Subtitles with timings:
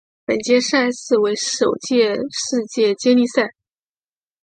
[0.25, 3.53] 本届赛事为首届世界接力赛。